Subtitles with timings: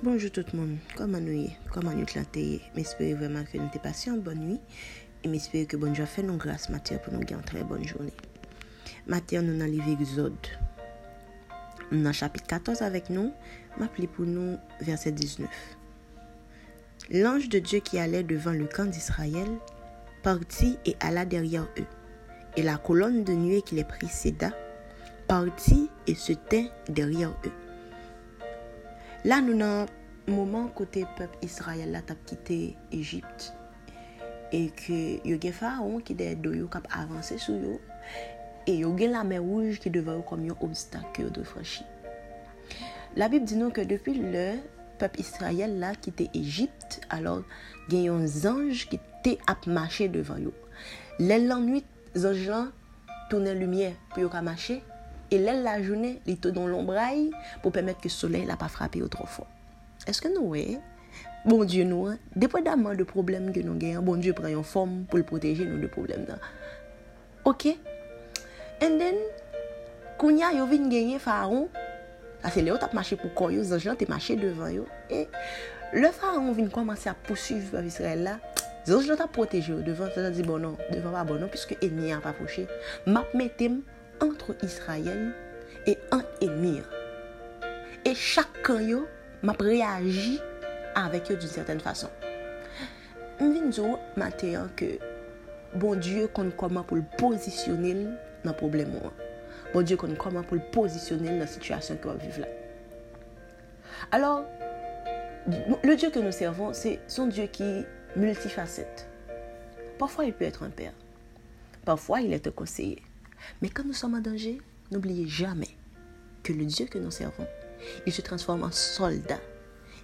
[0.00, 3.80] Bonjour tout le monde, comment nous y Comment nous t'lanté M'espère vraiment que nous t'es
[3.80, 4.60] passé une bonne nuit
[5.24, 7.64] et m'espère que bon Dieu a fait nous grâce matin pour nous gagner une très
[7.64, 8.12] bonne journée.
[9.08, 10.46] Matin, nous dans le livre Exode.
[11.90, 13.32] Nous dans chapitre 14 avec nous,
[13.76, 15.48] m'appelé pour nous verset 19.
[17.10, 19.48] L'ange de Dieu qui allait devant le camp d'Israël
[20.22, 21.86] partit et alla derrière eux.
[22.56, 24.52] Et la colonne de nuée qui les précéda
[25.26, 27.67] partit et se tint derrière eux.
[29.26, 29.88] La nou nan
[30.30, 33.48] mouman kote pep Israel la tap kite Egypt
[34.54, 37.72] e ke yo gen faron ki de do yo kap avanse sou yo
[38.70, 41.82] e yo gen la men wouj ki deva yo kom yon obstak yo do franshi.
[43.18, 44.60] La bib di nou ke depi le
[45.02, 47.42] pep Israel la kite Egypt alor
[47.90, 50.54] gen yon zanj ki te ap mache deva yo.
[51.18, 52.70] Le lan nwit zanj lan
[53.32, 54.78] tonen lumye pou yo ka mache
[55.28, 57.26] E lèl la jounè, li to don lombray
[57.62, 59.44] pou pèmèt ke soley la pa frapè yo tro fò.
[60.08, 60.78] Eske nou we?
[61.44, 65.20] Bon Diyo nou, depèdaman de problem ke nou gen, bon Diyo pren yon fòm pou
[65.20, 66.40] l'proteje nou de problem nan.
[67.48, 67.70] Ok?
[68.82, 69.20] And then,
[70.20, 71.68] kounya yo vin genye faron,
[72.42, 75.26] ase le yo tap mache pou kon yo, zanjlan te mache devan yo, e
[75.94, 78.38] le faron vin komanse a pousuiv pa visrel la,
[78.88, 82.34] zanjlan tap proteje yo devan, zanjlan di bonon, devan pa bonon, piske enye a pa
[82.36, 82.66] poche,
[83.06, 83.82] map metem,
[84.20, 85.32] entre Israël
[85.86, 86.88] et un émir.
[88.04, 89.06] Et chacun yo
[89.42, 90.40] m'a réagi
[90.94, 92.08] avec eux d'une certaine façon.
[93.40, 94.98] Viens matin que
[95.74, 97.94] bon Dieu connaît comment pour le positionner
[98.44, 98.92] dans le problème.
[99.72, 102.48] Bon Dieu connaît comment pour le positionner dans la situation que nous vivons là.
[104.10, 104.44] Alors,
[105.82, 107.84] le Dieu que nous servons, c'est son Dieu qui
[108.16, 109.08] multifacette.
[109.98, 110.92] Parfois, il peut être un père.
[111.84, 113.02] Parfois, il est un conseiller.
[113.62, 115.76] Mais quand nous sommes en danger, n'oubliez jamais
[116.42, 117.46] que le Dieu que nous servons,
[118.06, 119.40] il se transforme en soldat.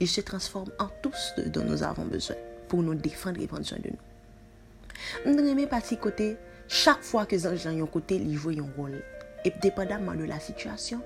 [0.00, 2.36] Il se transforme en tous ce dont nous avons besoin
[2.68, 5.32] pour nous défendre et prendre soin de nous.
[5.32, 6.36] Nous n'aimons pas côté,
[6.68, 9.02] chaque fois que les un côté, ils jouent un rôle.
[9.44, 11.02] Et dépendamment de la situation,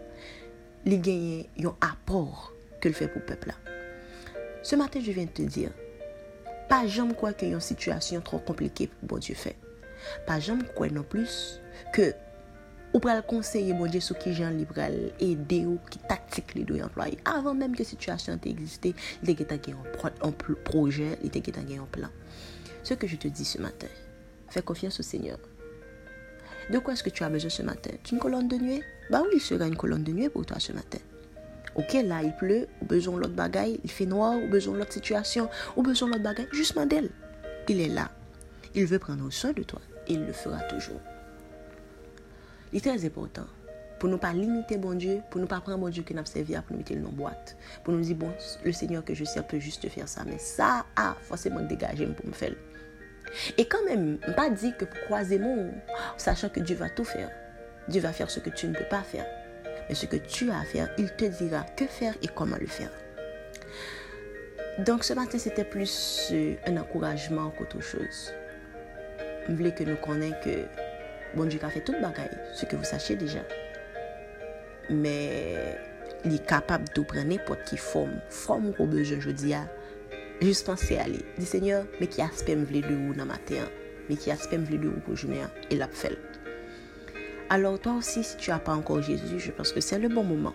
[0.84, 3.54] ils gagnent un apport que le fait pour le peuple.
[4.62, 5.70] Ce matin, je viens de te dire,
[6.68, 9.56] pas jamais quoi ait une situation trop compliquée pour bon Dieu fait.
[10.26, 11.60] Pas jamais quoi non plus
[11.92, 12.12] que
[12.92, 14.66] ou pral conseiller bon Dieu sur qui Jean li
[15.18, 19.30] aider ou qui tactique les deux employés avant même que la situation ait existé il
[19.30, 20.30] était un
[20.64, 22.08] projet il était un plan
[22.84, 23.88] ce que je te dis ce matin
[24.48, 25.38] fais confiance au Seigneur
[26.70, 27.90] de quoi est-ce que tu as besoin ce matin?
[28.04, 28.82] D'une colonne de nuée?
[29.10, 30.98] Bah oui il sera une colonne de nuée pour toi ce matin
[31.76, 35.48] Ok, là, il pleut, ou besoin l'autre bagaille, il fait noir, ou besoin l'autre situation,
[35.76, 37.10] ou besoin l'autre bagaille, juste d'elle.
[37.68, 38.10] Il est là.
[38.74, 39.80] Il veut prendre soin de toi.
[40.08, 41.00] Il le fera toujours.
[42.72, 43.46] Il est très important
[43.98, 46.54] pour ne pas limiter bon Dieu, pour ne pas prendre bon Dieu qui n'a servi
[46.54, 48.32] pour nous mettre dans boîte, pour nous dire, bon,
[48.64, 52.26] le Seigneur que je sers peut juste faire ça, mais ça a forcément dégagé pour
[52.26, 52.52] me faire.
[53.56, 55.72] Et quand même, pas dire que pour croiser mon,
[56.16, 57.30] sachant que Dieu va tout faire.
[57.88, 59.26] Dieu va faire ce que tu ne peux pas faire.
[59.88, 62.66] Mais ce que tu as à faire, il te dira que faire et comment le
[62.66, 62.90] faire.
[64.80, 68.32] Donc ce matin, c'était plus euh, un encouragement qu'autre chose.
[69.48, 70.66] Je voulais que nous connaissions que
[71.36, 73.40] Bon Dieu a fait toute bagaille, ce que vous sachez déjà.
[74.88, 75.76] Mais
[76.24, 79.54] il est capable de prendre n'importe qui forme, forme qu'on besoin, je dis,
[80.40, 81.24] juste penser à lui.
[81.36, 83.68] Dis Seigneur, mais qui aspect me de vous dans ma terre,
[84.08, 86.16] mais qui aspect me de vous pour journée, il l'a fait.
[87.50, 90.22] Alors toi aussi, si tu n'as pas encore Jésus, je pense que c'est le bon
[90.22, 90.54] moment.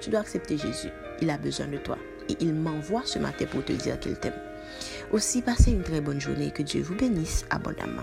[0.00, 0.88] Tu dois accepter Jésus.
[1.22, 1.98] Il a besoin de toi.
[2.28, 4.34] Et il m'envoie ce matin pour te dire qu'il t'aime.
[5.12, 6.50] Aussi, passez une très bonne journée.
[6.50, 8.02] Que Dieu vous bénisse abondamment.